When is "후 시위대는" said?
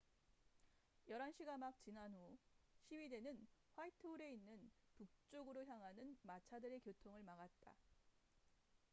2.11-3.37